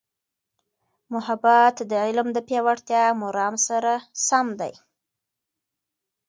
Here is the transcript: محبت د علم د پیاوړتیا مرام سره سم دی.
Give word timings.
محبت 1.13 1.75
د 1.89 1.91
علم 2.05 2.27
د 2.33 2.37
پیاوړتیا 2.47 3.03
مرام 3.21 3.55
سره 3.67 3.93
سم 4.27 4.47
دی. 4.59 4.73